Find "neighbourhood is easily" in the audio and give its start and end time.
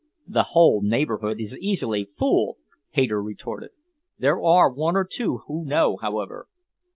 0.81-2.09